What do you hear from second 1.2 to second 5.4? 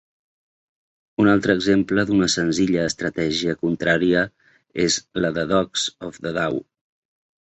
Un altre exemple d'una senzilla estratègia contraria és la